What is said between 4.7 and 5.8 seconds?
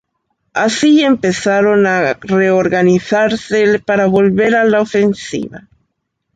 ofensiva.